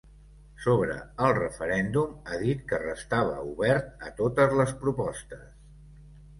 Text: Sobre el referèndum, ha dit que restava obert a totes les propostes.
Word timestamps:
Sobre 0.61 0.95
el 1.25 1.33
referèndum, 1.39 2.15
ha 2.33 2.41
dit 2.45 2.65
que 2.73 2.81
restava 2.85 3.37
obert 3.53 4.05
a 4.09 4.13
totes 4.25 4.59
les 4.65 4.77
propostes. 4.85 5.49